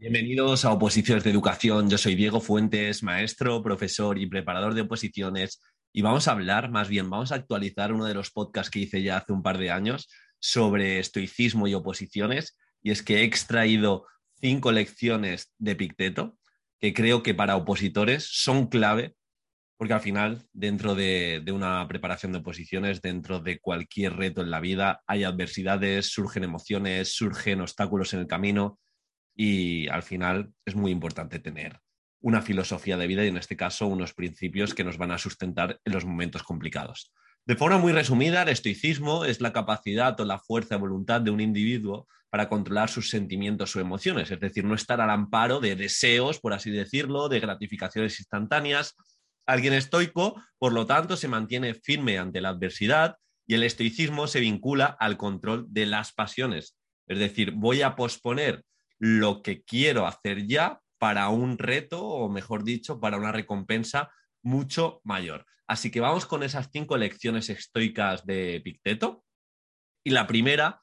Bienvenidos 0.00 0.64
a 0.64 0.70
Oposiciones 0.70 1.24
de 1.24 1.30
Educación. 1.30 1.90
Yo 1.90 1.98
soy 1.98 2.14
Diego 2.14 2.40
Fuentes, 2.40 3.02
maestro, 3.02 3.64
profesor 3.64 4.16
y 4.16 4.26
preparador 4.26 4.74
de 4.74 4.82
oposiciones. 4.82 5.60
Y 5.92 6.02
vamos 6.02 6.28
a 6.28 6.30
hablar, 6.30 6.70
más 6.70 6.88
bien, 6.88 7.10
vamos 7.10 7.32
a 7.32 7.34
actualizar 7.34 7.92
uno 7.92 8.04
de 8.04 8.14
los 8.14 8.30
podcasts 8.30 8.70
que 8.70 8.78
hice 8.78 9.02
ya 9.02 9.16
hace 9.16 9.32
un 9.32 9.42
par 9.42 9.58
de 9.58 9.72
años 9.72 10.08
sobre 10.38 11.00
estoicismo 11.00 11.66
y 11.66 11.74
oposiciones. 11.74 12.56
Y 12.80 12.92
es 12.92 13.02
que 13.02 13.16
he 13.16 13.22
extraído 13.24 14.06
cinco 14.40 14.70
lecciones 14.70 15.52
de 15.58 15.74
Picteto 15.74 16.38
que 16.78 16.94
creo 16.94 17.24
que 17.24 17.34
para 17.34 17.56
opositores 17.56 18.28
son 18.30 18.68
clave, 18.68 19.16
porque 19.76 19.94
al 19.94 20.00
final, 20.00 20.46
dentro 20.52 20.94
de, 20.94 21.42
de 21.44 21.50
una 21.50 21.88
preparación 21.88 22.30
de 22.30 22.38
oposiciones, 22.38 23.02
dentro 23.02 23.40
de 23.40 23.58
cualquier 23.58 24.14
reto 24.14 24.42
en 24.42 24.52
la 24.52 24.60
vida, 24.60 25.02
hay 25.08 25.24
adversidades, 25.24 26.12
surgen 26.12 26.44
emociones, 26.44 27.16
surgen 27.16 27.62
obstáculos 27.62 28.14
en 28.14 28.20
el 28.20 28.28
camino 28.28 28.78
y 29.40 29.86
al 29.88 30.02
final 30.02 30.52
es 30.66 30.74
muy 30.74 30.90
importante 30.90 31.38
tener 31.38 31.78
una 32.20 32.42
filosofía 32.42 32.96
de 32.96 33.06
vida 33.06 33.24
y 33.24 33.28
en 33.28 33.36
este 33.36 33.56
caso 33.56 33.86
unos 33.86 34.12
principios 34.12 34.74
que 34.74 34.82
nos 34.82 34.98
van 34.98 35.12
a 35.12 35.18
sustentar 35.18 35.80
en 35.84 35.92
los 35.92 36.04
momentos 36.04 36.42
complicados. 36.42 37.12
De 37.46 37.54
forma 37.54 37.78
muy 37.78 37.92
resumida, 37.92 38.42
el 38.42 38.48
estoicismo 38.48 39.24
es 39.24 39.40
la 39.40 39.52
capacidad 39.52 40.18
o 40.20 40.24
la 40.24 40.40
fuerza 40.40 40.74
de 40.74 40.80
voluntad 40.80 41.20
de 41.20 41.30
un 41.30 41.40
individuo 41.40 42.08
para 42.30 42.48
controlar 42.48 42.90
sus 42.90 43.10
sentimientos 43.10 43.76
o 43.76 43.80
emociones, 43.80 44.28
es 44.32 44.40
decir, 44.40 44.64
no 44.64 44.74
estar 44.74 45.00
al 45.00 45.10
amparo 45.10 45.60
de 45.60 45.76
deseos, 45.76 46.40
por 46.40 46.52
así 46.52 46.72
decirlo, 46.72 47.28
de 47.28 47.38
gratificaciones 47.38 48.18
instantáneas. 48.18 48.96
Alguien 49.46 49.72
estoico, 49.72 50.42
por 50.58 50.72
lo 50.72 50.84
tanto, 50.84 51.16
se 51.16 51.28
mantiene 51.28 51.74
firme 51.74 52.18
ante 52.18 52.40
la 52.40 52.48
adversidad 52.48 53.14
y 53.46 53.54
el 53.54 53.62
estoicismo 53.62 54.26
se 54.26 54.40
vincula 54.40 54.96
al 54.98 55.16
control 55.16 55.66
de 55.68 55.86
las 55.86 56.12
pasiones. 56.12 56.76
Es 57.06 57.20
decir, 57.20 57.52
voy 57.52 57.82
a 57.82 57.94
posponer 57.94 58.64
lo 58.98 59.42
que 59.42 59.62
quiero 59.62 60.06
hacer 60.06 60.46
ya 60.46 60.80
para 60.98 61.28
un 61.28 61.58
reto, 61.58 62.04
o 62.04 62.28
mejor 62.28 62.64
dicho, 62.64 63.00
para 63.00 63.16
una 63.16 63.32
recompensa 63.32 64.10
mucho 64.42 65.00
mayor. 65.04 65.46
Así 65.66 65.90
que 65.90 66.00
vamos 66.00 66.26
con 66.26 66.42
esas 66.42 66.70
cinco 66.72 66.96
lecciones 66.96 67.50
estoicas 67.50 68.24
de 68.26 68.60
Picteto. 68.64 69.24
Y 70.04 70.10
la 70.10 70.26
primera 70.26 70.82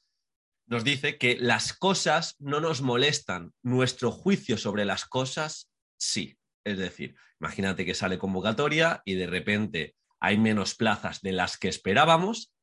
nos 0.67 0.84
dice 0.84 1.17
que 1.17 1.38
las 1.40 1.73
cosas 1.73 2.36
no 2.40 2.59
nos 2.59 2.81
molestan, 2.81 3.53
nuestro 3.62 4.12
juicio 4.12 4.58
sobre 4.58 4.86
las 4.86 5.06
cosas 5.06 5.72
sí. 5.97 6.38
Es 6.64 6.78
decir, 6.78 7.16
imagínate 7.40 7.86
que 7.86 7.94
sale 7.94 8.18
convocatoria 8.18 9.02
y 9.06 9.16
de 9.16 9.28
repente 9.28 9.95
hay 10.20 10.38
menos 10.38 10.75
plazas 10.75 11.22
de 11.22 11.31
las 11.31 11.58
que 11.58 11.68
esperábamos. 11.68 12.53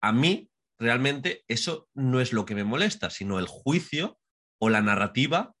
A 0.00 0.12
mí 0.12 0.50
realmente 0.78 1.44
eso 1.48 1.88
no 1.94 2.20
es 2.20 2.32
lo 2.32 2.44
que 2.44 2.54
me 2.54 2.64
molesta, 2.64 3.10
sino 3.10 3.38
el 3.38 3.46
juicio 3.46 4.18
o 4.64 4.70
la 4.70 4.80
narrativa 4.80 5.54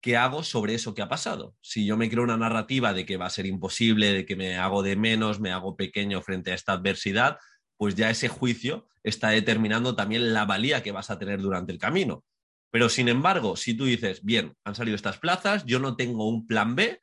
que 0.00 0.16
hago 0.16 0.42
sobre 0.44 0.74
eso 0.74 0.94
que 0.94 1.02
ha 1.02 1.08
pasado. 1.08 1.56
Si 1.60 1.86
yo 1.86 1.96
me 1.96 2.08
creo 2.08 2.22
una 2.22 2.36
narrativa 2.36 2.92
de 2.92 3.04
que 3.04 3.16
va 3.16 3.26
a 3.26 3.30
ser 3.30 3.46
imposible, 3.46 4.12
de 4.12 4.26
que 4.26 4.36
me 4.36 4.56
hago 4.56 4.82
de 4.82 4.96
menos, 4.96 5.40
me 5.40 5.50
hago 5.50 5.76
pequeño 5.76 6.22
frente 6.22 6.52
a 6.52 6.54
esta 6.54 6.72
adversidad, 6.72 7.38
pues 7.76 7.94
ya 7.94 8.10
ese 8.10 8.28
juicio 8.28 8.86
está 9.02 9.30
determinando 9.30 9.96
también 9.96 10.32
la 10.32 10.44
valía 10.44 10.82
que 10.82 10.92
vas 10.92 11.10
a 11.10 11.18
tener 11.18 11.40
durante 11.40 11.72
el 11.72 11.78
camino. 11.78 12.24
Pero 12.70 12.88
sin 12.88 13.08
embargo, 13.08 13.56
si 13.56 13.74
tú 13.74 13.86
dices, 13.86 14.22
bien, 14.22 14.54
han 14.64 14.74
salido 14.74 14.94
estas 14.94 15.18
plazas, 15.18 15.64
yo 15.64 15.80
no 15.80 15.96
tengo 15.96 16.28
un 16.28 16.46
plan 16.46 16.76
B, 16.76 17.00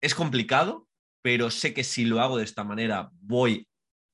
es 0.00 0.14
complicado, 0.14 0.88
pero 1.22 1.50
sé 1.50 1.74
que 1.74 1.84
si 1.84 2.04
lo 2.04 2.20
hago 2.20 2.38
de 2.38 2.44
esta 2.44 2.64
manera 2.64 3.10
voy 3.20 3.68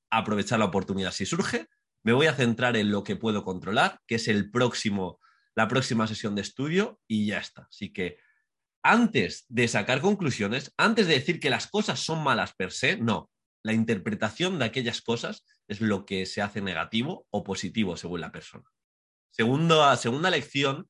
a 0.09 0.17
aprovechar 0.19 0.59
la 0.59 0.65
oportunidad 0.65 1.11
si 1.11 1.25
surge, 1.25 1.67
me 2.03 2.13
voy 2.13 2.27
a 2.27 2.33
centrar 2.33 2.75
en 2.75 2.91
lo 2.91 3.03
que 3.03 3.15
puedo 3.15 3.43
controlar, 3.43 3.99
que 4.07 4.15
es 4.15 4.27
el 4.27 4.49
próximo 4.51 5.19
la 5.55 5.67
próxima 5.67 6.07
sesión 6.07 6.35
de 6.35 6.41
estudio 6.41 6.99
y 7.07 7.27
ya 7.27 7.39
está. 7.39 7.67
Así 7.69 7.91
que 7.91 8.17
antes 8.83 9.45
de 9.49 9.67
sacar 9.67 10.01
conclusiones, 10.01 10.73
antes 10.77 11.07
de 11.07 11.15
decir 11.15 11.39
que 11.39 11.49
las 11.49 11.67
cosas 11.67 11.99
son 11.99 12.23
malas 12.23 12.53
per 12.55 12.71
se, 12.71 12.97
no. 12.97 13.29
La 13.63 13.73
interpretación 13.73 14.57
de 14.57 14.65
aquellas 14.65 15.01
cosas 15.01 15.43
es 15.67 15.81
lo 15.81 16.05
que 16.05 16.25
se 16.25 16.41
hace 16.41 16.61
negativo 16.61 17.27
o 17.29 17.43
positivo 17.43 17.97
según 17.97 18.21
la 18.21 18.31
persona. 18.31 18.63
Segunda 19.31 20.29
lección 20.29 20.89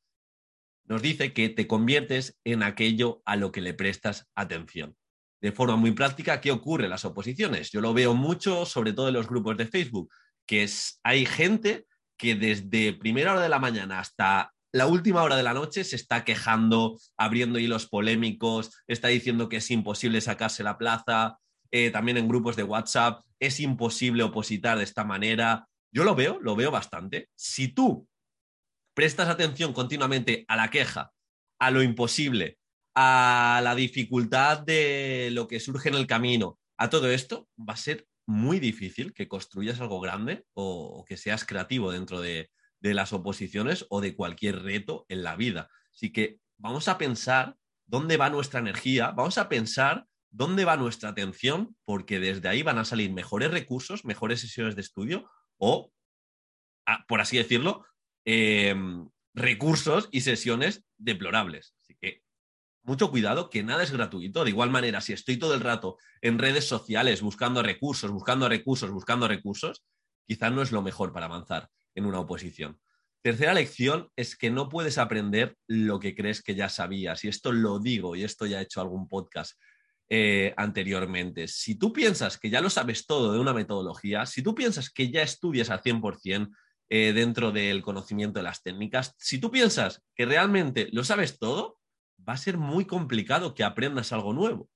nos 0.85 1.01
dice 1.01 1.33
que 1.33 1.49
te 1.49 1.67
conviertes 1.67 2.39
en 2.43 2.63
aquello 2.63 3.21
a 3.25 3.35
lo 3.35 3.51
que 3.51 3.61
le 3.61 3.73
prestas 3.73 4.27
atención. 4.35 4.95
De 5.41 5.51
forma 5.51 5.77
muy 5.77 5.91
práctica, 5.91 6.41
¿qué 6.41 6.51
ocurre 6.51 6.85
en 6.85 6.89
las 6.89 7.05
oposiciones? 7.05 7.71
Yo 7.71 7.81
lo 7.81 7.93
veo 7.93 8.13
mucho, 8.13 8.65
sobre 8.65 8.93
todo 8.93 9.07
en 9.07 9.13
los 9.13 9.27
grupos 9.27 9.57
de 9.57 9.67
Facebook, 9.67 10.11
que 10.45 10.63
es, 10.63 10.99
hay 11.03 11.25
gente 11.25 11.85
que 12.19 12.35
desde 12.35 12.93
primera 12.93 13.31
hora 13.31 13.41
de 13.41 13.49
la 13.49 13.57
mañana 13.57 13.99
hasta 13.99 14.53
la 14.71 14.85
última 14.85 15.23
hora 15.23 15.35
de 15.35 15.41
la 15.41 15.55
noche 15.55 15.83
se 15.83 15.95
está 15.95 16.23
quejando, 16.23 16.99
abriendo 17.17 17.57
hilos 17.57 17.87
polémicos, 17.87 18.71
está 18.85 19.07
diciendo 19.07 19.49
que 19.49 19.57
es 19.57 19.71
imposible 19.71 20.21
sacarse 20.21 20.61
la 20.61 20.77
plaza, 20.77 21.39
eh, 21.71 21.89
también 21.89 22.17
en 22.17 22.27
grupos 22.27 22.55
de 22.55 22.63
WhatsApp, 22.63 23.23
es 23.39 23.59
imposible 23.59 24.21
opositar 24.21 24.77
de 24.77 24.83
esta 24.83 25.03
manera. 25.03 25.67
Yo 25.91 26.03
lo 26.03 26.13
veo, 26.13 26.39
lo 26.41 26.55
veo 26.55 26.69
bastante. 26.69 27.29
Si 27.35 27.69
tú 27.69 28.07
prestas 28.93 29.29
atención 29.29 29.73
continuamente 29.73 30.45
a 30.47 30.55
la 30.55 30.69
queja, 30.69 31.11
a 31.59 31.71
lo 31.71 31.81
imposible, 31.81 32.59
a 32.95 33.61
la 33.63 33.73
dificultad 33.73 34.59
de 34.59 35.29
lo 35.31 35.47
que 35.47 35.59
surge 35.59 35.89
en 35.89 35.95
el 35.95 36.05
camino, 36.05 36.59
a 36.77 36.89
todo 36.89 37.09
esto, 37.09 37.47
va 37.57 37.73
a 37.73 37.77
ser 37.77 38.07
muy 38.29 38.59
difícil 38.59 39.11
que 39.11 39.27
construyas 39.27 39.81
algo 39.81 39.99
grande 39.99 40.45
o, 40.53 41.03
que 41.07 41.17
seas 41.17 41.45
creativo 41.45 41.91
dentro 41.91 42.21
de, 42.21 42.51
las 42.79 43.11
oposiciones 43.11 43.87
o 43.89 44.01
de 44.01 44.15
cualquier 44.15 44.61
reto 44.61 45.07
en 45.09 45.23
la 45.23 45.35
vida. 45.35 45.67
Así 45.91 46.11
que 46.11 46.39
vamos 46.57 46.87
a 46.87 46.99
pensar 46.99 47.55
dónde 47.87 48.17
va 48.17 48.29
nuestra 48.29 48.59
energía, 48.59 49.11
vamos 49.11 49.39
a 49.39 49.49
pensar 49.49 50.05
dónde 50.29 50.63
va 50.63 50.77
nuestra 50.77 51.09
atención, 51.09 51.75
porque 51.85 52.19
desde 52.19 52.47
ahí 52.47 52.61
van 52.61 52.77
a 52.77 52.85
salir 52.85 53.11
mejores 53.11 53.49
recursos, 53.49 54.05
mejores 54.05 54.41
sesiones 54.41 54.75
de 54.75 54.81
estudio 54.81 55.27
o, 55.57 55.91
por 57.07 57.21
así 57.21 57.35
decirlo, 57.35 57.83
em, 58.25 59.09
recursos 59.33 60.07
y 60.11 60.21
sesiones 60.21 60.85
deplorables. 60.97 61.73
Así 61.81 61.97
que 61.99 62.21
mucho 62.89 63.11
cuidado, 63.11 63.49
que 63.49 63.63
nada 63.63 63.83
es 63.83 63.91
gratuito. 63.91 64.43
De 64.43 64.49
igual 64.49 64.71
manera, 64.71 64.99
si 64.99 65.13
estoy 65.13 65.37
todo 65.37 65.53
el 65.53 65.61
rato 65.61 65.97
en 66.21 66.39
redes 66.39 66.67
sociales 66.67 67.21
buscando 67.21 67.61
recursos, 67.63 68.11
buscando 68.11 68.49
recursos, 68.49 68.89
buscando 68.89 69.27
recursos, 69.27 69.85
quizás 70.25 70.51
no 70.51 70.61
es 70.61 70.71
lo 70.71 70.81
mejor 70.81 71.13
para 71.13 71.27
avanzar 71.27 71.69
en 71.95 72.05
una 72.05 72.19
oposición. 72.19 72.79
Tercera 73.21 73.53
lección 73.53 74.09
es 74.15 74.35
que 74.35 74.49
no 74.49 74.69
puedes 74.69 74.97
aprender 74.97 75.55
lo 75.67 75.99
que 75.99 76.15
crees 76.15 76.41
que 76.41 76.55
ya 76.55 76.67
sabías. 76.67 77.23
Y 77.23 77.27
esto 77.27 77.51
lo 77.51 77.79
digo, 77.79 78.15
y 78.15 78.23
esto 78.23 78.45
ya 78.45 78.59
he 78.59 78.63
hecho 78.63 78.81
algún 78.81 79.07
podcast 79.07 79.59
eh, 80.09 80.53
anteriormente. 80.57 81.47
Si 81.47 81.75
tú 81.75 81.93
piensas 81.93 82.39
que 82.39 82.49
ya 82.49 82.59
lo 82.59 82.69
sabes 82.69 83.05
todo 83.05 83.33
de 83.33 83.39
una 83.39 83.53
metodología, 83.53 84.25
si 84.25 84.41
tú 84.41 84.55
piensas 84.55 84.89
que 84.89 85.11
ya 85.11 85.21
estudias 85.21 85.69
al 85.69 85.81
100% 85.83 86.49
eh, 86.89 87.13
dentro 87.13 87.51
del 87.51 87.83
conocimiento 87.83 88.39
de 88.39 88.43
las 88.43 88.63
técnicas, 88.63 89.13
si 89.19 89.39
tú 89.39 89.51
piensas 89.51 90.01
que 90.15 90.25
realmente 90.25 90.87
lo 90.91 91.03
sabes 91.03 91.37
todo, 91.37 91.78
va 92.27 92.33
a 92.33 92.37
ser 92.37 92.57
muy 92.57 92.85
complicado 92.85 93.53
que 93.53 93.63
aprendas 93.63 94.11
algo 94.11 94.33
nuevo. 94.33 94.69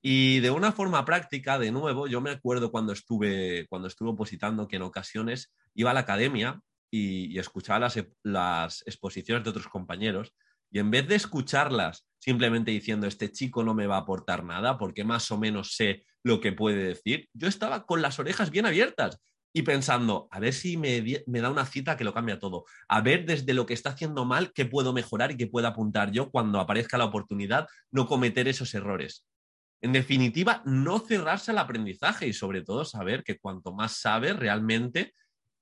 Y 0.00 0.40
de 0.40 0.50
una 0.50 0.72
forma 0.72 1.04
práctica, 1.04 1.58
de 1.58 1.72
nuevo, 1.72 2.06
yo 2.06 2.20
me 2.20 2.30
acuerdo 2.30 2.70
cuando 2.70 2.92
estuve, 2.92 3.66
cuando 3.68 3.88
estuve 3.88 4.10
opositando 4.10 4.68
que 4.68 4.76
en 4.76 4.82
ocasiones 4.82 5.52
iba 5.74 5.90
a 5.90 5.94
la 5.94 6.00
academia 6.00 6.60
y, 6.90 7.38
escuchaba 7.38 7.80
las, 7.80 8.02
las, 8.22 8.82
exposiciones 8.86 9.44
de 9.44 9.50
otros 9.50 9.66
compañeros 9.66 10.32
y 10.70 10.78
en 10.78 10.90
vez 10.90 11.08
de 11.08 11.16
escucharlas 11.16 12.06
simplemente 12.18 12.70
diciendo 12.70 13.06
este 13.06 13.32
chico 13.32 13.64
no 13.64 13.74
me 13.74 13.86
va 13.86 13.96
a 13.96 14.00
aportar 14.00 14.44
nada 14.44 14.78
porque 14.78 15.04
más 15.04 15.30
o 15.30 15.38
menos 15.38 15.74
sé 15.74 16.04
lo 16.22 16.40
que 16.40 16.52
puede 16.52 16.82
decir, 16.84 17.28
yo 17.32 17.48
estaba 17.48 17.86
con 17.86 18.02
las 18.02 18.18
orejas 18.18 18.50
bien 18.50 18.66
abiertas 18.66 19.20
y 19.52 19.62
pensando, 19.62 20.28
a 20.30 20.40
ver 20.40 20.52
si 20.52 20.76
me, 20.76 21.02
da 21.26 21.50
una 21.50 21.64
cita 21.64 21.96
que 21.96 22.04
lo 22.04 22.12
cambia 22.12 22.38
todo, 22.38 22.64
a 22.88 23.00
ver 23.00 23.24
desde 23.24 23.54
lo 23.54 23.66
que 23.66 23.74
está 23.74 23.90
haciendo 23.90 24.24
mal 24.24 24.52
qué 24.52 24.66
puedo 24.66 24.92
mejorar 24.92 25.30
y 25.30 25.36
qué 25.36 25.46
puedo 25.46 25.66
apuntar 25.66 26.10
yo 26.10 26.30
cuando 26.30 26.60
aparezca 26.60 26.98
la 26.98 27.06
oportunidad, 27.06 27.66
no 27.90 28.06
cometer 28.06 28.46
esos 28.48 28.74
errores. 28.74 29.26
En 29.80 29.92
definitiva, 29.92 30.62
no 30.66 30.98
cerrarse 30.98 31.52
al 31.52 31.58
aprendizaje 31.58 32.26
y 32.26 32.32
sobre 32.32 32.62
todo 32.62 32.84
saber 32.84 33.22
que 33.22 33.38
cuanto 33.38 33.72
más 33.72 33.92
sabes, 33.92 34.36
realmente 34.36 35.14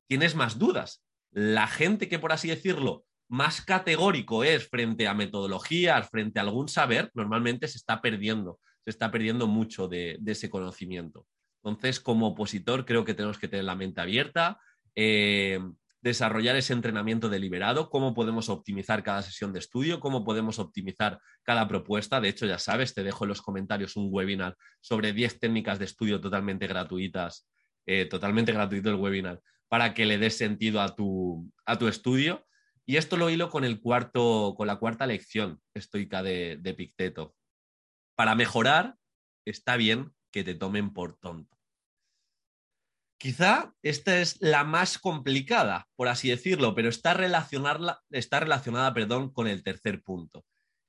tienes 0.08 0.34
más 0.34 0.58
dudas. 0.58 1.04
La 1.30 1.66
gente 1.66 2.08
que, 2.08 2.18
por 2.18 2.32
así 2.32 2.48
decirlo, 2.48 3.04
más 3.28 3.60
categórico 3.60 4.42
es 4.42 4.68
frente 4.68 5.06
a 5.06 5.14
metodologías, 5.14 6.08
frente 6.08 6.38
a 6.38 6.42
algún 6.42 6.68
saber, 6.68 7.10
normalmente 7.14 7.68
se 7.68 7.76
está 7.76 8.00
perdiendo, 8.00 8.58
se 8.84 8.90
está 8.90 9.10
perdiendo 9.10 9.46
mucho 9.46 9.86
de 9.86 10.18
ese 10.26 10.48
conocimiento. 10.48 11.26
Entonces, 11.66 11.98
como 11.98 12.28
opositor, 12.28 12.86
creo 12.86 13.04
que 13.04 13.14
tenemos 13.14 13.38
que 13.38 13.48
tener 13.48 13.64
la 13.64 13.74
mente 13.74 14.00
abierta, 14.00 14.60
eh, 14.94 15.58
desarrollar 16.00 16.54
ese 16.54 16.72
entrenamiento 16.72 17.28
deliberado, 17.28 17.90
cómo 17.90 18.14
podemos 18.14 18.48
optimizar 18.48 19.02
cada 19.02 19.22
sesión 19.22 19.52
de 19.52 19.58
estudio, 19.58 19.98
cómo 19.98 20.24
podemos 20.24 20.60
optimizar 20.60 21.18
cada 21.42 21.66
propuesta. 21.66 22.20
De 22.20 22.28
hecho, 22.28 22.46
ya 22.46 22.60
sabes, 22.60 22.94
te 22.94 23.02
dejo 23.02 23.24
en 23.24 23.30
los 23.30 23.42
comentarios 23.42 23.96
un 23.96 24.10
webinar 24.12 24.56
sobre 24.80 25.12
10 25.12 25.40
técnicas 25.40 25.80
de 25.80 25.86
estudio 25.86 26.20
totalmente 26.20 26.68
gratuitas, 26.68 27.48
eh, 27.84 28.04
totalmente 28.04 28.52
gratuito 28.52 28.88
el 28.90 28.94
webinar, 28.94 29.40
para 29.66 29.92
que 29.92 30.06
le 30.06 30.18
des 30.18 30.38
sentido 30.38 30.80
a 30.80 30.94
tu, 30.94 31.50
a 31.64 31.76
tu 31.78 31.88
estudio. 31.88 32.46
Y 32.86 32.96
esto 32.96 33.16
lo 33.16 33.28
hilo 33.28 33.50
con, 33.50 33.64
el 33.64 33.80
cuarto, 33.80 34.54
con 34.56 34.68
la 34.68 34.76
cuarta 34.76 35.04
lección 35.08 35.60
estoica 35.74 36.22
de, 36.22 36.58
de 36.60 36.74
Picteto. 36.74 37.34
Para 38.14 38.36
mejorar, 38.36 38.94
está 39.44 39.76
bien 39.76 40.12
que 40.30 40.44
te 40.44 40.54
tomen 40.54 40.92
por 40.92 41.18
tonto. 41.18 41.55
Quizá 43.18 43.72
esta 43.82 44.20
es 44.20 44.40
la 44.40 44.64
más 44.64 44.98
complicada, 44.98 45.88
por 45.96 46.08
así 46.08 46.28
decirlo, 46.28 46.74
pero 46.74 46.88
está, 46.88 47.16
está 48.10 48.40
relacionada 48.40 48.92
perdón, 48.92 49.32
con 49.32 49.46
el 49.46 49.62
tercer 49.62 50.02
punto. 50.02 50.44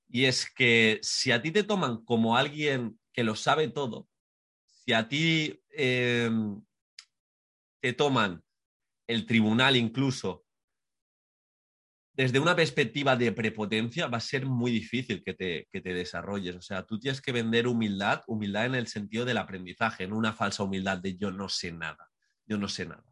Y 0.09 0.25
es 0.25 0.49
que 0.53 0.99
si 1.01 1.31
a 1.31 1.41
ti 1.41 1.51
te 1.51 1.63
toman 1.63 2.03
como 2.03 2.37
alguien 2.37 2.99
que 3.13 3.23
lo 3.23 3.35
sabe 3.35 3.69
todo, 3.69 4.07
si 4.65 4.93
a 4.93 5.07
ti 5.07 5.61
em, 5.69 6.61
te 7.81 7.93
toman 7.93 8.43
el 9.07 9.25
tribunal 9.25 9.75
incluso 9.75 10.45
desde 12.17 12.39
una 12.39 12.55
perspectiva 12.55 13.15
de 13.15 13.31
prepotencia, 13.31 14.07
va 14.07 14.17
a 14.17 14.21
ser 14.21 14.47
muy 14.47 14.71
difícil 14.71 15.23
que 15.23 15.35
te, 15.35 15.67
que 15.71 15.81
te, 15.81 15.93
desarrolles. 15.93 16.55
O 16.55 16.61
sea, 16.61 16.83
tú 16.83 16.99
tienes 16.99 17.21
que 17.21 17.31
vender 17.31 17.67
humildad, 17.67 18.23
humildad 18.25 18.65
en 18.65 18.73
el 18.73 18.87
sentido 18.87 19.23
del 19.23 19.37
aprendizaje, 19.37 20.07
no 20.07 20.17
una 20.17 20.33
falsa 20.33 20.63
humildad 20.63 20.97
de 20.97 21.15
yo 21.15 21.29
no 21.29 21.47
sé 21.47 21.71
nada, 21.71 22.09
yo 22.47 22.57
no 22.57 22.67
sé 22.67 22.85
nada. 22.85 23.03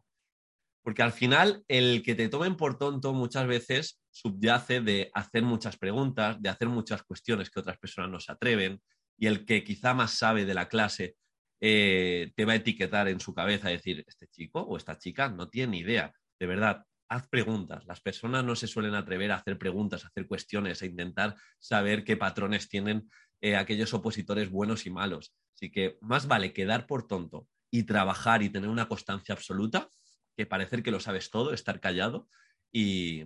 Porque 0.82 1.02
al 1.02 1.12
final 1.12 1.64
el 1.66 2.02
que 2.02 2.14
te 2.14 2.28
tomen 2.28 2.56
por 2.56 2.78
tonto 2.78 3.12
muchas 3.12 3.46
veces 3.46 4.00
subyace 4.10 4.80
de 4.80 5.10
hacer 5.14 5.42
muchas 5.42 5.76
preguntas, 5.76 6.40
de 6.40 6.48
hacer 6.48 6.68
muchas 6.68 7.02
cuestiones 7.02 7.50
que 7.50 7.60
otras 7.60 7.78
personas 7.78 8.10
no 8.10 8.20
se 8.20 8.32
atreven, 8.32 8.80
y 9.18 9.26
el 9.26 9.44
que 9.44 9.64
quizá 9.64 9.94
más 9.94 10.12
sabe 10.12 10.44
de 10.44 10.54
la 10.54 10.68
clase 10.68 11.16
eh, 11.60 12.32
te 12.36 12.44
va 12.44 12.52
a 12.52 12.56
etiquetar 12.56 13.08
en 13.08 13.18
su 13.18 13.34
cabeza, 13.34 13.68
decir, 13.68 14.04
este 14.06 14.28
chico 14.28 14.60
o 14.60 14.76
esta 14.76 14.98
chica 14.98 15.28
no 15.28 15.48
tiene 15.48 15.72
ni 15.72 15.78
idea. 15.78 16.12
De 16.38 16.46
verdad, 16.46 16.84
haz 17.08 17.28
preguntas. 17.28 17.84
Las 17.86 18.00
personas 18.00 18.44
no 18.44 18.54
se 18.54 18.66
suelen 18.66 18.94
atrever 18.94 19.32
a 19.32 19.36
hacer 19.36 19.58
preguntas, 19.58 20.04
a 20.04 20.08
hacer 20.08 20.26
cuestiones, 20.26 20.82
a 20.82 20.86
intentar 20.86 21.34
saber 21.58 22.04
qué 22.04 22.16
patrones 22.16 22.68
tienen 22.68 23.10
eh, 23.40 23.56
aquellos 23.56 23.92
opositores 23.94 24.50
buenos 24.50 24.86
y 24.86 24.90
malos. 24.90 25.34
Así 25.54 25.70
que 25.70 25.98
más 26.00 26.28
vale 26.28 26.52
quedar 26.52 26.86
por 26.86 27.06
tonto 27.06 27.48
y 27.70 27.84
trabajar 27.84 28.42
y 28.42 28.50
tener 28.50 28.70
una 28.70 28.88
constancia 28.88 29.34
absoluta 29.34 29.88
que 30.36 30.46
parecer 30.46 30.82
que 30.82 30.90
lo 30.90 31.00
sabes 31.00 31.30
todo, 31.30 31.52
estar 31.52 31.80
callado 31.80 32.28
y, 32.72 33.24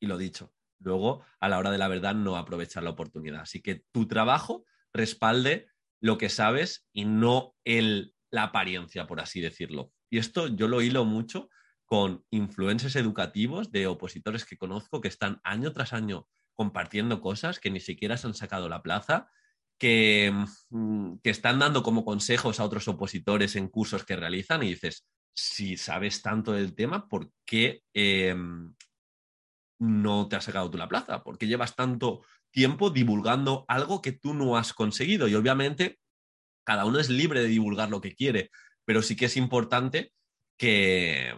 y 0.00 0.06
lo 0.06 0.18
dicho. 0.18 0.52
Luego, 0.78 1.24
a 1.40 1.48
la 1.48 1.58
hora 1.58 1.70
de 1.70 1.78
la 1.78 1.88
verdad, 1.88 2.14
no 2.14 2.36
aprovechar 2.36 2.82
la 2.82 2.90
oportunidad. 2.90 3.42
Así 3.42 3.60
que 3.62 3.84
tu 3.92 4.06
trabajo 4.06 4.64
respalde 4.92 5.68
lo 6.00 6.18
que 6.18 6.28
sabes 6.28 6.88
y 6.92 7.04
no 7.04 7.54
el, 7.64 8.14
la 8.30 8.44
apariencia, 8.44 9.06
por 9.06 9.20
así 9.20 9.40
decirlo. 9.40 9.92
Y 10.08 10.18
esto 10.18 10.48
yo 10.48 10.68
lo 10.68 10.82
hilo 10.82 11.04
mucho 11.04 11.50
con 11.84 12.24
influencers 12.30 12.96
educativos 12.96 13.70
de 13.72 13.86
opositores 13.86 14.44
que 14.44 14.56
conozco 14.56 15.00
que 15.00 15.08
están 15.08 15.40
año 15.42 15.72
tras 15.72 15.92
año 15.92 16.28
compartiendo 16.54 17.20
cosas 17.20 17.58
que 17.58 17.70
ni 17.70 17.80
siquiera 17.80 18.16
se 18.16 18.26
han 18.26 18.34
sacado 18.34 18.68
la 18.68 18.82
plaza, 18.82 19.30
que, 19.80 20.30
mm, 20.68 21.14
que 21.24 21.30
están 21.30 21.58
dando 21.58 21.82
como 21.82 22.04
consejos 22.04 22.60
a 22.60 22.64
otros 22.64 22.86
opositores 22.86 23.56
en 23.56 23.68
cursos 23.68 24.04
que 24.04 24.14
realizan 24.14 24.62
y 24.62 24.68
dices, 24.68 25.06
si 25.34 25.78
sabes 25.78 26.20
tanto 26.20 26.52
del 26.52 26.74
tema, 26.74 27.08
¿por 27.08 27.32
qué 27.46 27.82
em, 27.94 28.74
no 29.78 30.28
te 30.28 30.36
has 30.36 30.44
sacado 30.44 30.70
tú 30.70 30.76
la 30.76 30.88
plaza? 30.88 31.24
¿Por 31.24 31.38
qué 31.38 31.46
llevas 31.46 31.74
tanto 31.74 32.22
tiempo 32.50 32.90
divulgando 32.90 33.64
algo 33.68 34.02
que 34.02 34.12
tú 34.12 34.34
no 34.34 34.58
has 34.58 34.74
conseguido? 34.74 35.28
Y 35.28 35.34
obviamente 35.34 35.98
cada 36.62 36.84
uno 36.84 36.98
es 36.98 37.08
libre 37.08 37.40
de 37.40 37.48
divulgar 37.48 37.88
lo 37.88 38.02
que 38.02 38.14
quiere, 38.14 38.50
pero 38.84 39.00
sí 39.00 39.16
que 39.16 39.24
es 39.24 39.36
importante 39.38 40.12
que, 40.58 41.34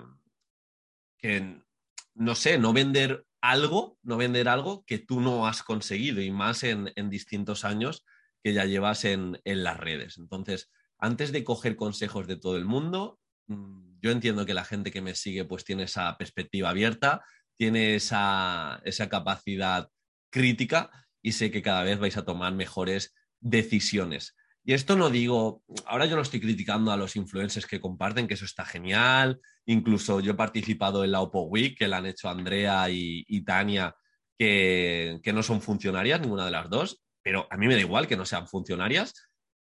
no 2.15 2.35
sé, 2.35 2.59
no 2.59 2.73
vender 2.73 3.25
algo, 3.41 3.99
no 4.03 4.17
vender 4.17 4.49
algo 4.49 4.85
que 4.85 4.99
tú 4.99 5.21
no 5.21 5.47
has 5.47 5.63
conseguido 5.63 6.21
y 6.21 6.33
más 6.33 6.65
en, 6.65 6.93
distintos 7.09 7.65
años 7.65 8.05
que 8.43 8.53
ya 8.53 8.65
llevas 8.65 9.05
en, 9.05 9.39
las 9.45 9.79
redes. 9.79 10.19
Entonces, 10.19 10.71
antes 10.99 11.33
de 11.33 11.45
coger 11.45 11.77
consejos 11.77 12.27
de 12.27 12.37
todo 12.37 12.57
el 12.57 12.65
mundo, 12.65 13.19
mm, 13.47 14.01
yo 14.01 14.11
entiendo 14.11 14.47
que 14.47 14.55
la 14.55 14.65
gente 14.65 14.91
que 14.91 15.03
me 15.03 15.15
sigue 15.15 15.45
pues 15.45 15.65
tiene 15.65 15.85
esa 15.85 16.17
perspectiva 16.19 16.71
abierta, 16.71 17.25
tiene 17.57 17.95
esa, 17.95 18.81
esa 18.85 19.09
capacidad 19.09 19.89
crítica 20.31 20.91
y 21.23 21.33
sé 21.33 21.51
que 21.51 21.63
cada 21.63 21.85
vez 21.85 21.99
vais 21.99 22.17
a 22.17 22.25
tomar 22.25 22.55
mejores 22.55 23.15
decisiones. 23.41 24.35
Y 24.65 24.75
esto 24.75 24.97
no 24.97 25.11
digo, 25.11 25.63
ahora 25.87 26.07
yo 26.07 26.15
no 26.15 26.23
estoy 26.23 26.41
criticando 26.41 26.93
a 26.93 26.97
los 26.97 27.17
influencers 27.17 27.67
que 27.67 27.81
comparten, 27.81 28.29
que 28.29 28.35
eso 28.35 28.45
está 28.45 28.65
genial. 28.65 29.41
Incluso 29.67 30.21
yo 30.21 30.33
he 30.33 30.37
participado 30.37 31.05
en 31.05 31.11
la 31.13 31.21
Oppo 31.21 31.43
Week, 31.43 31.77
que 31.77 31.89
la 31.89 31.97
han 31.97 32.07
hecho 32.07 32.29
Andrea 32.29 32.89
y, 32.89 33.45
Tania, 33.45 33.95
que, 34.39 35.21
no 35.35 35.43
son 35.43 35.61
funcionarias, 35.63 36.21
ninguna 36.21 36.45
de 36.45 36.53
las 36.53 36.71
dos, 36.71 37.03
pero 37.23 37.47
a 37.51 37.57
mí 37.57 37.67
me 37.67 37.75
da 37.75 37.81
igual 37.81 38.07
que 38.07 38.17
no 38.17 38.25
sean 38.25 38.49
funcionarias, 38.49 39.15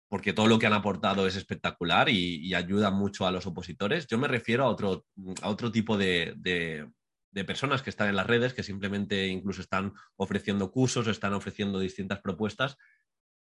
porque 0.08 0.32
todo 0.32 0.46
lo 0.46 0.58
que 0.58 0.66
han 0.66 0.72
aportado 0.72 1.26
es 1.26 1.36
espectacular 1.36 2.08
y, 2.08 2.54
ayuda 2.54 2.90
mucho 2.90 3.26
a 3.26 3.30
los 3.30 3.46
opositores. 3.46 4.06
Yo 4.06 4.18
me 4.18 4.28
refiero 4.28 4.64
a 4.64 4.68
otro, 4.68 5.04
a 5.42 5.48
otro 5.48 5.70
tipo 5.70 5.98
de, 5.98 6.34
de 6.36 7.44
personas 7.44 7.82
que 7.82 7.90
están 7.90 8.08
en 8.08 8.16
las 8.16 8.26
redes, 8.26 8.54
que 8.54 8.62
simplemente 8.62 9.26
incluso 9.28 9.60
están 9.60 9.92
ofreciendo 10.16 10.70
cursos, 10.70 11.06
están 11.06 11.34
ofreciendo 11.34 11.78
distintas 11.78 12.20
propuestas 12.20 12.76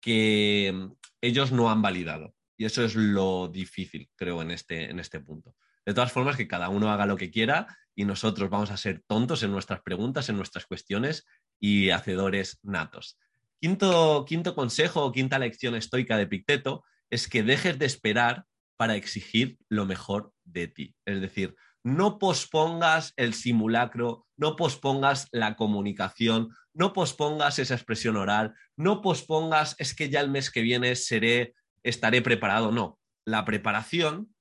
que 0.01 0.89
ellos 1.21 1.53
no 1.53 1.71
han 1.71 1.83
validado. 1.83 2.35
Y 2.57 2.67
eso 2.67 2.85
es 2.85 2.95
lo 2.95 3.49
difícil, 3.49 4.11
creo, 4.17 4.43
en 4.43 4.51
este, 4.51 4.91
en 4.91 5.01
este 5.01 5.21
punto. 5.21 5.57
De 5.87 5.95
todas 5.95 6.13
formas, 6.13 6.37
que 6.37 6.49
cada 6.49 6.69
uno 6.69 6.91
haga 6.91 7.07
lo 7.07 7.17
que 7.17 7.31
quiera 7.31 7.67
y 7.95 8.05
nosotros 8.05 8.51
vamos 8.51 8.71
a 8.71 8.77
ser 8.77 9.03
tontos 9.07 9.43
en 9.43 9.51
nuestras 9.51 9.81
preguntas, 9.83 10.29
en 10.29 10.37
nuestras 10.37 10.67
cuestiones 10.67 11.27
y 11.59 11.91
hacedores 11.91 12.59
natos. 12.63 13.19
Quinto, 13.61 14.55
consejo 14.55 15.05
o 15.05 15.13
quinta 15.13 15.39
lección 15.39 15.75
estoica 15.75 16.17
de 16.17 16.27
Picteto 16.27 16.83
es 17.11 17.29
que 17.29 17.43
dejes 17.43 17.79
de 17.79 17.87
esperar 17.87 18.45
para 18.79 18.97
exigir 18.97 19.59
lo 19.69 19.85
mejor 19.85 20.33
de 20.45 20.69
ti. 20.69 20.97
Es 21.05 21.21
decir, 21.21 21.55
no 21.85 22.19
pospongas 22.19 23.13
el 23.17 23.35
simulacro, 23.35 24.27
no 24.37 24.57
pospongas 24.57 25.29
la 25.33 25.57
comunicación, 25.57 26.55
no 26.73 26.95
pospongas 26.95 27.59
esa 27.59 27.75
expresión 27.75 28.17
oral, 28.17 28.55
no 28.77 29.03
pospongas 29.03 29.77
es 29.79 29.95
que 29.95 30.09
ya 30.09 30.21
el 30.21 30.31
mes 30.31 30.51
que 30.51 30.63
viene 30.63 30.97
seré, 30.97 31.55
estaré 31.83 32.23
preparado. 32.23 32.73
No, 32.73 32.99
la 33.27 33.45
preparación 33.45 34.35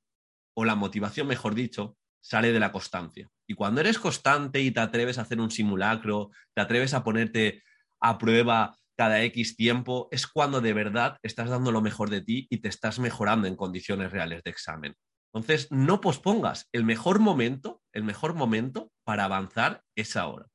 o 0.53 0.63
la 0.63 0.75
motivación, 0.75 1.27
mejor 1.27 1.55
dicho, 1.55 1.97
sale 2.21 2.53
de 2.53 2.59
la 2.59 2.71
constancia. 2.71 3.29
Y 3.47 3.55
cuando 3.55 3.81
eres 3.81 3.99
constante 3.99 4.61
y 4.61 4.71
te 4.71 4.79
atreves 4.79 5.17
a 5.17 5.23
hacer 5.23 5.41
un 5.41 5.51
simulacro, 5.51 6.31
te 6.53 6.61
atreves 6.61 6.93
a 6.93 7.03
ponerte 7.03 7.63
a 7.99 8.17
prueba 8.17 8.77
cada 8.99 9.23
X 9.23 9.55
tiempo, 9.55 10.09
es 10.11 10.27
cuando 10.27 10.59
de 10.59 10.73
verdad 10.73 11.19
estás 11.23 11.49
dando 11.49 11.71
lo 11.71 11.79
mejor 11.79 12.09
de 12.09 12.19
ti 12.19 12.47
y 12.49 12.57
te 12.57 12.67
estás 12.67 12.99
mejorando 12.99 13.47
en 13.47 13.55
condiciones 13.55 14.11
reales 14.11 14.43
de 14.43 14.51
examen. 14.51 14.93
Entonces, 15.33 15.71
no 15.71 16.01
pospongas. 16.01 16.67
El 16.73 16.83
mejor 16.83 17.19
momento, 17.19 17.81
el 17.93 18.03
mejor 18.03 18.33
momento 18.33 18.91
para 19.05 19.23
avanzar 19.23 19.83
es 19.95 20.17
ahora. 20.17 20.47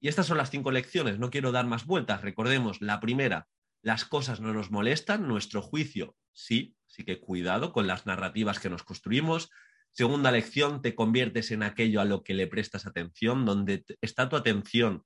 Y 0.00 0.06
estas 0.06 0.26
son 0.26 0.38
las 0.38 0.50
cinco 0.50 0.70
lecciones. 0.70 1.18
No 1.18 1.30
quiero 1.30 1.50
dar 1.50 1.66
más 1.66 1.86
vueltas. 1.86 2.22
Recordemos, 2.22 2.80
la 2.80 3.00
primera, 3.00 3.48
las 3.82 4.04
cosas 4.04 4.38
no 4.40 4.54
nos 4.54 4.70
molestan, 4.70 5.26
nuestro 5.26 5.60
juicio 5.60 6.14
sí, 6.32 6.76
así 6.88 7.04
que 7.04 7.18
cuidado 7.18 7.72
con 7.72 7.88
las 7.88 8.06
narrativas 8.06 8.60
que 8.60 8.70
nos 8.70 8.84
construimos. 8.84 9.50
Segunda 9.90 10.30
lección, 10.30 10.82
te 10.82 10.94
conviertes 10.94 11.50
en 11.50 11.64
aquello 11.64 12.00
a 12.00 12.04
lo 12.04 12.22
que 12.22 12.34
le 12.34 12.46
prestas 12.46 12.86
atención, 12.86 13.44
donde 13.44 13.84
está 14.02 14.28
tu 14.28 14.36
atención 14.36 15.02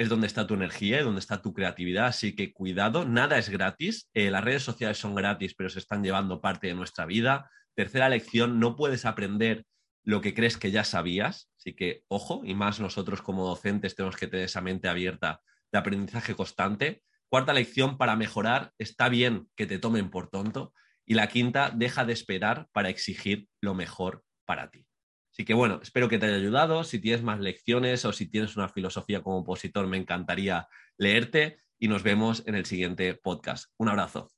es 0.00 0.08
donde 0.08 0.26
está 0.26 0.46
tu 0.46 0.54
energía 0.54 1.00
y 1.00 1.04
donde 1.04 1.20
está 1.20 1.42
tu 1.42 1.52
creatividad, 1.52 2.06
así 2.06 2.34
que 2.34 2.52
cuidado, 2.52 3.04
nada 3.04 3.38
es 3.38 3.50
gratis, 3.50 4.08
eh, 4.14 4.30
las 4.30 4.42
redes 4.42 4.62
sociales 4.62 4.96
son 4.98 5.14
gratis, 5.14 5.54
pero 5.54 5.68
se 5.68 5.78
están 5.78 6.02
llevando 6.02 6.40
parte 6.40 6.68
de 6.68 6.74
nuestra 6.74 7.04
vida, 7.04 7.50
Tercera 7.74 8.08
lección, 8.08 8.58
no 8.60 8.76
puedes 8.76 9.04
aprender 9.04 9.64
lo 10.02 10.20
que 10.20 10.34
crees 10.34 10.56
que 10.56 10.70
ya 10.70 10.84
sabías, 10.84 11.50
así 11.56 11.74
que 11.74 12.04
ojo, 12.08 12.42
y 12.44 12.54
más 12.54 12.80
nosotros 12.80 13.22
como 13.22 13.46
docentes 13.46 13.94
tenemos 13.94 14.16
que 14.16 14.26
tener 14.26 14.46
esa 14.46 14.60
mente 14.60 14.88
abierta 14.88 15.40
de 15.72 15.78
aprendizaje 15.78 16.34
constante. 16.34 17.02
Cuarta 17.28 17.52
lección, 17.52 17.96
para 17.96 18.16
mejorar, 18.16 18.72
está 18.78 19.08
bien 19.08 19.48
que 19.56 19.66
te 19.66 19.78
tomen 19.78 20.10
por 20.10 20.28
tonto. 20.28 20.74
Y 21.06 21.14
la 21.14 21.28
quinta, 21.28 21.70
deja 21.70 22.04
de 22.04 22.12
esperar 22.12 22.68
para 22.72 22.88
exigir 22.88 23.48
lo 23.60 23.74
mejor 23.74 24.24
para 24.44 24.70
ti. 24.70 24.86
Así 25.32 25.44
que 25.44 25.54
bueno, 25.54 25.80
espero 25.82 26.08
que 26.08 26.18
te 26.18 26.26
haya 26.26 26.36
ayudado. 26.36 26.84
Si 26.84 26.98
tienes 26.98 27.22
más 27.22 27.40
lecciones 27.40 28.04
o 28.04 28.12
si 28.12 28.28
tienes 28.28 28.56
una 28.56 28.68
filosofía 28.68 29.22
como 29.22 29.38
opositor, 29.38 29.86
me 29.86 29.96
encantaría 29.96 30.68
leerte 30.96 31.60
y 31.78 31.88
nos 31.88 32.02
vemos 32.02 32.42
en 32.46 32.54
el 32.54 32.66
siguiente 32.66 33.14
podcast. 33.14 33.72
Un 33.78 33.88
abrazo. 33.88 34.30